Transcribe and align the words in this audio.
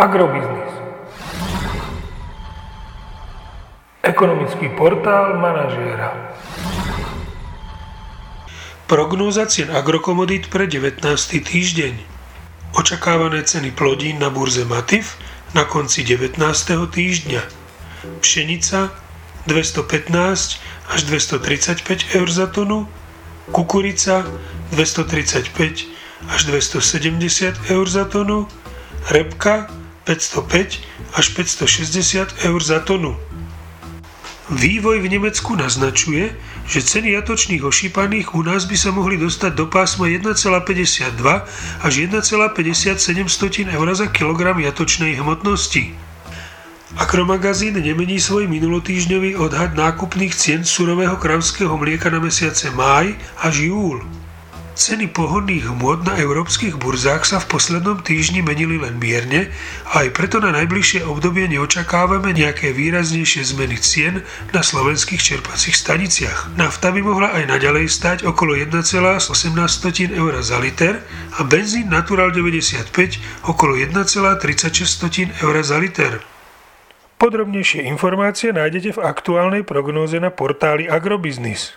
Agrobiznis. 0.00 0.72
Ekonomický 4.00 4.72
portál 4.72 5.36
manažéra. 5.36 6.16
Prognóza 8.88 9.44
cien 9.44 9.68
agrokomodít 9.68 10.48
pre 10.48 10.64
19. 10.64 11.04
týždeň. 11.44 12.00
Očakávané 12.80 13.44
ceny 13.44 13.76
plodín 13.76 14.24
na 14.24 14.32
burze 14.32 14.64
Matif 14.64 15.20
na 15.52 15.68
konci 15.68 16.00
19. 16.00 16.40
týždňa. 16.88 17.44
Pšenica 18.24 18.88
215 19.44 20.96
až 20.96 21.00
235 21.12 22.16
eur 22.16 22.28
za 22.32 22.48
tonu, 22.48 22.88
kukurica 23.52 24.24
235 24.72 26.32
až 26.32 26.40
270 26.48 27.68
eur 27.68 27.84
za 27.84 28.08
tonu, 28.08 28.48
repka 29.12 29.68
505 30.04 30.80
až 31.14 31.26
560 31.28 32.44
eur 32.44 32.60
za 32.62 32.80
tonu. 32.80 33.16
Vývoj 34.50 34.98
v 34.98 35.06
Nemecku 35.14 35.54
naznačuje, 35.54 36.34
že 36.66 36.82
ceny 36.82 37.14
jatočných 37.14 37.62
ošípaných 37.62 38.34
u 38.34 38.42
nás 38.42 38.66
by 38.66 38.74
sa 38.74 38.90
mohli 38.90 39.14
dostať 39.14 39.54
do 39.54 39.70
pásma 39.70 40.10
1,52 40.10 41.22
až 41.86 41.92
1,57 41.94 43.70
eur 43.70 43.88
za 43.94 44.06
kilogram 44.10 44.58
jatočnej 44.58 45.22
hmotnosti. 45.22 45.94
Akromagazín 46.98 47.78
nemení 47.78 48.18
svoj 48.18 48.50
minulotýždňový 48.50 49.38
odhad 49.38 49.78
nákupných 49.78 50.34
cien 50.34 50.66
surového 50.66 51.14
kravského 51.14 51.70
mlieka 51.78 52.10
na 52.10 52.18
mesiace 52.18 52.74
máj 52.74 53.14
až 53.38 53.70
júl. 53.70 54.02
Ceny 54.80 55.12
pohodných 55.12 55.68
hmôt 55.68 56.00
na 56.08 56.16
európskych 56.16 56.80
burzách 56.80 57.28
sa 57.28 57.36
v 57.36 57.52
poslednom 57.52 58.00
týždni 58.00 58.40
menili 58.40 58.80
len 58.80 58.96
mierne 58.96 59.52
a 59.84 60.00
aj 60.00 60.16
preto 60.16 60.40
na 60.40 60.56
najbližšie 60.56 61.04
obdobie 61.04 61.52
neočakávame 61.52 62.32
nejaké 62.32 62.72
výraznejšie 62.72 63.44
zmeny 63.44 63.76
cien 63.76 64.24
na 64.56 64.64
slovenských 64.64 65.20
čerpacích 65.20 65.76
staniciach. 65.76 66.56
Nafta 66.56 66.96
by 66.96 67.04
mohla 67.04 67.28
aj 67.28 67.52
naďalej 67.52 67.92
stať 67.92 68.18
okolo 68.24 68.56
1,18 68.56 69.28
eur 70.16 70.32
za 70.40 70.56
liter 70.56 71.04
a 71.36 71.44
benzín 71.44 71.92
Natural 71.92 72.32
95 72.32 73.52
okolo 73.52 73.76
1,36 73.76 75.44
eur 75.44 75.54
za 75.60 75.76
liter. 75.76 76.24
Podrobnejšie 77.20 77.84
informácie 77.84 78.56
nájdete 78.56 78.96
v 78.96 79.04
aktuálnej 79.04 79.60
prognóze 79.60 80.16
na 80.16 80.32
portáli 80.32 80.88
Agrobiznis. 80.88 81.76